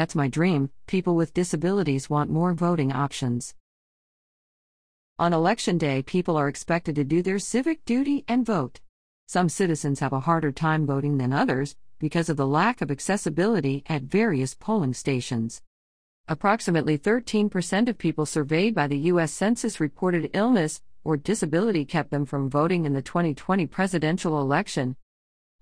That's 0.00 0.14
my 0.14 0.28
dream. 0.28 0.70
People 0.86 1.14
with 1.14 1.34
disabilities 1.34 2.08
want 2.08 2.30
more 2.30 2.54
voting 2.54 2.90
options. 2.90 3.54
On 5.18 5.34
election 5.34 5.76
day, 5.76 6.00
people 6.00 6.38
are 6.38 6.48
expected 6.48 6.94
to 6.94 7.04
do 7.04 7.20
their 7.20 7.38
civic 7.38 7.84
duty 7.84 8.24
and 8.26 8.46
vote. 8.46 8.80
Some 9.26 9.50
citizens 9.50 10.00
have 10.00 10.14
a 10.14 10.20
harder 10.20 10.52
time 10.52 10.86
voting 10.86 11.18
than 11.18 11.34
others 11.34 11.76
because 11.98 12.30
of 12.30 12.38
the 12.38 12.46
lack 12.46 12.80
of 12.80 12.90
accessibility 12.90 13.82
at 13.90 14.04
various 14.04 14.54
polling 14.54 14.94
stations. 14.94 15.60
Approximately 16.28 16.96
13% 16.96 17.86
of 17.86 17.98
people 17.98 18.24
surveyed 18.24 18.74
by 18.74 18.86
the 18.86 19.10
U.S. 19.12 19.32
Census 19.32 19.80
reported 19.80 20.30
illness 20.32 20.80
or 21.04 21.18
disability 21.18 21.84
kept 21.84 22.10
them 22.10 22.24
from 22.24 22.48
voting 22.48 22.86
in 22.86 22.94
the 22.94 23.02
2020 23.02 23.66
presidential 23.66 24.40
election. 24.40 24.96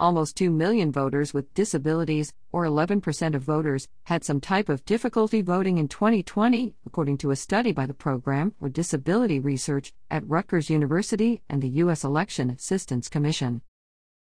Almost 0.01 0.37
2 0.37 0.51
million 0.51 0.93
voters 0.93 1.35
with 1.35 1.53
disabilities, 1.55 2.33
or 2.53 2.65
11% 2.65 3.35
of 3.35 3.43
voters, 3.43 3.89
had 4.05 4.23
some 4.23 4.41
type 4.41 4.69
of 4.69 4.85
difficulty 4.85 5.43
voting 5.43 5.77
in 5.77 5.89
2020, 5.89 6.73
according 6.87 7.19
to 7.19 7.33
a 7.33 7.37
study 7.37 7.73
by 7.73 7.85
the 7.85 7.95
Program 7.95 8.55
for 8.61 8.69
Disability 8.69 9.41
Research 9.41 9.93
at 10.09 10.25
Rutgers 10.29 10.71
University 10.71 11.43
and 11.49 11.61
the 11.61 11.81
U.S. 11.83 12.05
Election 12.05 12.49
Assistance 12.49 13.09
Commission. 13.09 13.61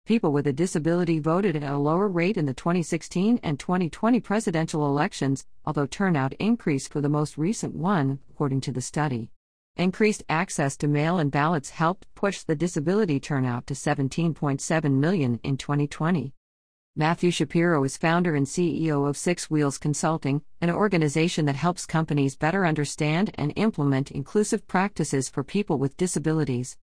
People 0.06 0.32
with 0.32 0.46
a 0.46 0.52
disability 0.54 1.18
voted 1.18 1.56
at 1.56 1.70
a 1.70 1.76
lower 1.76 2.08
rate 2.08 2.38
in 2.38 2.46
the 2.46 2.54
2016 2.54 3.38
and 3.42 3.60
2020 3.60 4.18
presidential 4.20 4.86
elections, 4.86 5.44
although 5.66 5.84
turnout 5.84 6.32
increased 6.34 6.90
for 6.90 7.02
the 7.02 7.10
most 7.10 7.36
recent 7.36 7.74
one, 7.74 8.20
according 8.30 8.62
to 8.62 8.72
the 8.72 8.80
study. 8.80 9.30
Increased 9.78 10.24
access 10.30 10.74
to 10.78 10.88
mail 10.88 11.18
in 11.18 11.28
ballots 11.28 11.68
helped 11.68 12.06
push 12.14 12.42
the 12.42 12.56
disability 12.56 13.20
turnout 13.20 13.66
to 13.66 13.74
17.7 13.74 14.90
million 14.90 15.38
in 15.42 15.58
2020. 15.58 16.32
Matthew 16.96 17.30
Shapiro 17.30 17.84
is 17.84 17.98
founder 17.98 18.34
and 18.34 18.46
CEO 18.46 19.06
of 19.06 19.18
Six 19.18 19.50
Wheels 19.50 19.76
Consulting, 19.76 20.40
an 20.62 20.70
organization 20.70 21.44
that 21.44 21.56
helps 21.56 21.84
companies 21.84 22.36
better 22.36 22.64
understand 22.64 23.32
and 23.34 23.52
implement 23.56 24.10
inclusive 24.10 24.66
practices 24.66 25.28
for 25.28 25.44
people 25.44 25.76
with 25.76 25.98
disabilities. 25.98 26.78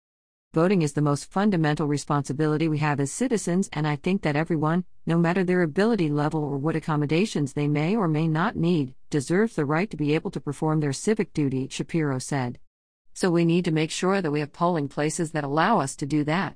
Voting 0.55 0.81
is 0.81 0.95
the 0.95 1.03
most 1.03 1.31
fundamental 1.31 1.87
responsibility 1.87 2.69
we 2.69 2.79
have 2.79 3.01
as 3.01 3.13
citizens, 3.13 3.69
and 3.75 3.87
I 3.87 3.97
think 3.97 4.23
that 4.23 4.35
everyone, 4.35 4.87
no 5.05 5.19
matter 5.19 5.45
their 5.45 5.61
ability 5.61 6.09
level 6.09 6.43
or 6.43 6.57
what 6.57 6.75
accommodations 6.75 7.53
they 7.53 7.69
may 7.69 7.95
or 7.95 8.09
may 8.09 8.27
not 8.27 8.57
need, 8.57 8.95
deserves 9.11 9.57
the 9.57 9.67
right 9.67 9.91
to 9.91 9.97
be 9.99 10.15
able 10.15 10.31
to 10.31 10.41
perform 10.41 10.81
their 10.81 10.95
civic 10.95 11.35
duty, 11.35 11.69
Shapiro 11.69 12.19
said 12.19 12.59
so 13.19 13.33
we 13.33 13.45
need 13.45 13.65
to 13.65 13.73
make 13.73 13.91
sure 13.91 14.23
that 14.23 14.31
we 14.31 14.39
have 14.39 14.53
polling 14.53 14.87
places 14.87 15.33
that 15.33 15.43
allow 15.43 15.81
us 15.81 15.97
to 15.97 16.07
do 16.07 16.23
that. 16.23 16.55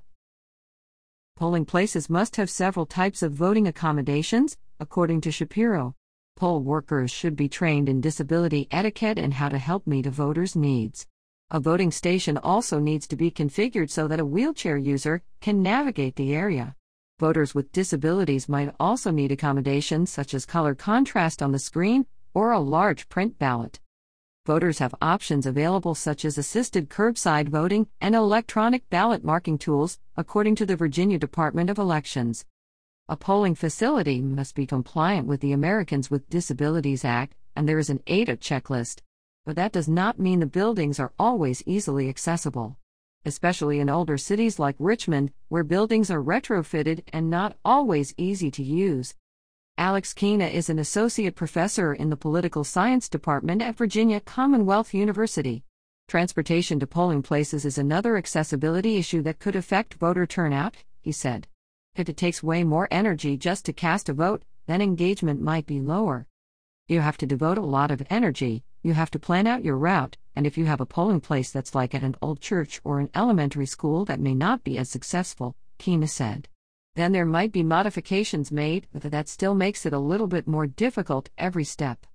Polling 1.37 1.65
places 1.65 2.09
must 2.09 2.37
have 2.37 2.49
several 2.49 2.87
types 2.87 3.21
of 3.21 3.33
voting 3.33 3.67
accommodations, 3.67 4.57
according 4.79 5.21
to 5.23 5.33
Shapiro. 5.33 5.97
Poll 6.37 6.61
workers 6.61 7.11
should 7.11 7.35
be 7.35 7.49
trained 7.49 7.89
in 7.89 8.01
disability 8.01 8.69
etiquette 8.71 9.19
and 9.19 9.35
how 9.35 9.49
to 9.49 9.59
help 9.59 9.89
meet 9.89 10.07
a 10.07 10.11
voter's 10.13 10.55
needs. 10.55 11.09
A 11.51 11.59
voting 11.59 11.91
station 11.91 12.39
also 12.39 12.79
needs 12.79 13.09
to 13.09 13.17
be 13.17 13.33
configured 13.33 13.91
so 13.91 14.07
that 14.07 14.21
a 14.21 14.25
wheelchair 14.25 14.77
user 14.77 15.21
can 15.41 15.65
navigate 15.65 16.15
the 16.15 16.33
area. 16.33 16.77
Voters 17.19 17.57
with 17.57 17.73
disabilities 17.73 18.49
might 18.49 18.73
also 18.79 19.11
need 19.11 19.33
accommodations 19.33 20.11
such 20.11 20.33
as 20.33 20.47
color 20.47 20.77
contrast 20.77 21.43
on 21.43 21.51
the 21.51 21.59
screen 21.59 22.07
or 22.35 22.53
a 22.53 22.61
large 22.61 23.09
print 23.09 23.37
ballot 23.37 23.81
voters 24.45 24.81
have 24.81 24.95
options 25.01 25.47
available 25.47 25.95
such 25.95 26.25
as 26.25 26.37
assisted 26.37 26.91
curbside 26.91 27.49
voting 27.49 27.87
and 28.01 28.15
electronic 28.15 28.89
ballot 28.91 29.23
marking 29.25 29.57
tools, 29.57 30.01
according 30.17 30.57
to 30.57 30.67
the 30.67 30.75
Virginia 30.75 31.19
Department 31.19 31.71
of 31.71 31.79
Elections. 31.79 32.45
A 33.09 33.17
polling 33.17 33.55
facility 33.55 34.21
must 34.21 34.55
be 34.57 34.67
compliant 34.67 35.29
with 35.29 35.41
the 35.41 35.53
Americans 35.53 36.11
with 36.11 36.29
Disabilities 36.29 37.05
Act, 37.05 37.37
and 37.55 37.69
there 37.69 37.79
is 37.79 37.91
an 37.91 38.03
ADA 38.09 38.37
checklist. 38.37 39.01
But 39.45 39.57
that 39.57 39.73
does 39.73 39.89
not 39.89 40.19
mean 40.19 40.41
the 40.41 40.47
buildings 40.47 40.99
are 40.99 41.13
always 41.19 41.63
easily 41.67 42.09
accessible. 42.09 42.79
Especially 43.25 43.79
in 43.79 43.89
older 43.89 44.19
cities 44.19 44.59
like 44.59 44.75
Richmond, 44.81 45.33
where 45.49 45.63
buildings 45.63 46.11
are 46.11 46.23
retrofitted 46.23 47.05
and 47.13 47.31
not 47.31 47.57
always 47.65 48.15
easy 48.17 48.51
to 48.51 48.63
use. 48.63 49.15
Alex 49.83 50.15
Keena 50.15 50.47
is 50.47 50.71
an 50.71 50.79
associate 50.79 51.35
professor 51.35 51.93
in 51.93 52.09
the 52.09 52.17
political 52.17 52.63
science 52.63 53.09
department 53.09 53.61
at 53.61 53.77
Virginia 53.77 54.21
Commonwealth 54.21 54.95
University. 54.95 55.65
Transportation 56.07 56.79
to 56.79 56.87
polling 56.87 57.21
places 57.21 57.65
is 57.65 57.79
another 57.79 58.17
accessibility 58.17 58.97
issue 58.97 59.23
that 59.23 59.41
could 59.41 59.57
affect 59.57 59.95
voter 59.95 60.25
turnout, 60.25 60.77
he 61.01 61.11
said. 61.11 61.49
If 61.97 62.09
it 62.09 62.17
takes 62.17 62.45
way 62.45 62.63
more 62.63 62.87
energy 62.93 63.37
just 63.37 63.65
to 63.65 63.73
cast 63.73 64.09
a 64.09 64.13
vote, 64.13 64.45
then 64.67 64.81
engagement 64.81 65.43
might 65.43 65.67
be 65.67 65.81
lower. 65.81 66.29
You 66.87 67.01
have 67.01 67.17
to 67.17 67.27
devote 67.27 67.59
a 67.59 67.63
lot 67.63 67.91
of 67.91 68.07
energy, 68.09 68.63
you 68.85 68.95
have 68.95 69.11
to 69.11 69.19
plan 69.19 69.49
out 69.49 69.65
your 69.65 69.77
route, 69.77 70.17
and 70.37 70.47
if 70.47 70.57
you 70.57 70.67
have 70.67 70.81
a 70.81 70.87
polling 70.87 71.21
place 71.21 71.51
that's 71.51 71.75
like 71.75 71.93
at 71.93 72.05
an 72.05 72.15
old 72.23 72.41
church 72.41 72.81
or 72.85 73.01
an 73.01 73.11
elementary 73.17 73.67
school 73.67 74.05
that 74.05 74.21
may 74.21 74.37
not 74.37 74.63
be 74.63 74.79
as 74.79 74.89
successful, 74.89 75.57
Keena 75.79 76.07
said 76.07 76.47
then 76.95 77.13
there 77.13 77.25
might 77.25 77.53
be 77.53 77.63
modifications 77.63 78.53
made, 78.53 78.87
but 78.93 79.11
that 79.11 79.29
still 79.29 79.55
makes 79.55 79.87
it 79.87 79.93
a 79.93 79.99
little 79.99 80.27
bit 80.27 80.47
more 80.47 80.67
difficult 80.67 81.31
every 81.39 81.65
step. 81.65 82.07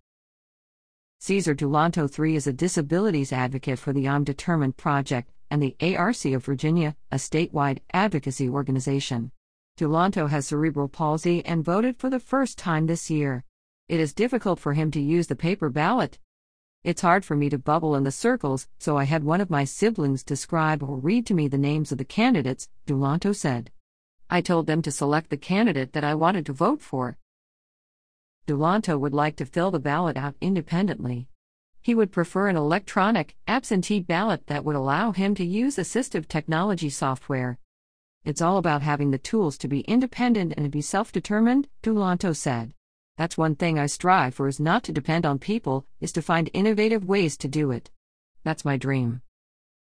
Cesar 1.20 1.56
Dulanto 1.56 2.08
III 2.08 2.36
is 2.36 2.46
a 2.46 2.54
disabilities 2.54 3.34
advocate 3.34 3.80
for 3.80 3.92
the 3.92 4.08
I'm 4.08 4.24
Determined 4.24 4.78
Project 4.78 5.32
and 5.50 5.62
the 5.62 5.76
ARC 5.82 6.26
of 6.26 6.46
Virginia, 6.46 6.96
a 7.12 7.16
statewide 7.16 7.80
advocacy 7.92 8.48
organization. 8.48 9.32
Dulanto 9.78 10.30
has 10.30 10.48
cerebral 10.48 10.90
palsy 10.90 11.44
and 11.46 11.66
voted 11.66 11.98
for 11.98 12.10
the 12.10 12.20
first 12.20 12.58
time 12.58 12.86
this 12.86 13.10
year. 13.10 13.44
It 13.88 14.00
is 14.00 14.14
difficult 14.14 14.60
for 14.60 14.74
him 14.74 14.92
to 14.92 15.02
use 15.02 15.28
the 15.28 15.36
paper 15.36 15.70
ballot. 15.70 16.20
It's 16.84 17.02
hard 17.02 17.26
for 17.26 17.36
me 17.36 17.50
to 17.50 17.58
bubble 17.58 17.96
in 17.96 18.04
the 18.04 18.12
circles, 18.12 18.68
so 18.78 18.98
I 18.98 19.06
had 19.06 19.24
one 19.24 19.42
of 19.42 19.50
my 19.50 19.64
siblings 19.64 20.24
describe 20.24 20.84
or 20.84 20.98
read 20.98 21.26
to 21.28 21.34
me 21.34 21.48
the 21.48 21.58
names 21.58 21.92
of 21.92 21.98
the 21.98 22.06
candidates, 22.06 22.70
Dulanto 22.86 23.36
said. 23.36 23.72
I 24.30 24.42
told 24.42 24.68
them 24.68 24.82
to 24.82 24.92
select 24.92 25.30
the 25.30 25.38
candidate 25.38 25.94
that 25.94 26.04
I 26.04 26.16
wanted 26.16 26.46
to 26.48 26.54
vote 26.54 26.82
for. 26.82 27.18
Dulanto 28.46 29.00
would 29.00 29.14
like 29.14 29.36
to 29.38 29.46
fill 29.46 29.72
the 29.72 29.80
ballot 29.80 30.18
out 30.18 30.36
independently. 30.42 31.28
He 31.82 31.96
would 31.96 32.12
prefer 32.12 32.50
an 32.50 32.58
electronic, 32.58 33.38
absentee 33.48 34.02
ballot 34.02 34.48
that 34.48 34.66
would 34.66 34.76
allow 34.76 35.12
him 35.12 35.36
to 35.36 35.46
use 35.46 35.78
assistive 35.78 36.28
technology 36.28 36.90
software. 36.90 37.58
It's 38.26 38.42
all 38.42 38.58
about 38.58 38.82
having 38.82 39.12
the 39.12 39.18
tools 39.18 39.58
to 39.60 39.70
be 39.70 39.82
independent 39.82 40.54
and 40.58 40.66
to 40.66 40.70
be 40.70 40.82
self 40.82 41.14
determined, 41.14 41.70
Dulanto 41.82 42.36
said. 42.36 42.74
That's 43.18 43.38
one 43.38 43.56
thing 43.56 43.80
I 43.80 43.86
strive 43.86 44.36
for 44.36 44.50
is 44.50 44.60
not 44.60 44.84
to 44.84 44.92
depend 44.92 45.26
on 45.26 45.40
people, 45.40 45.86
is 46.02 46.12
to 46.12 46.22
find 46.22 46.50
innovative 46.54 47.06
ways 47.06 47.38
to 47.38 47.48
do 47.48 47.72
it. 47.72 47.90
That's 48.44 48.66
my 48.66 48.76
dream. 48.76 49.22